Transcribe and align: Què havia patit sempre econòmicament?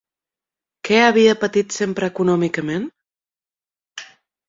Què 0.89 0.97
havia 1.01 1.35
patit 1.45 1.77
sempre 1.77 2.11
econòmicament? 2.15 2.91